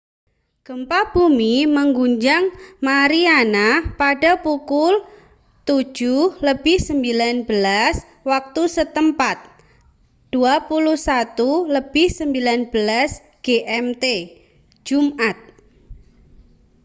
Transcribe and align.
gempa 0.65 0.99
bumi 1.13 1.55
mengguncang 1.75 2.45
mariana 2.87 3.67
pada 4.01 4.31
pukul 4.45 4.93
07.19 5.69 6.41
waktu 8.31 8.63
setempat 8.75 9.37
21.19 10.33 11.05
gmt 13.45 14.05
jumat 14.85 15.37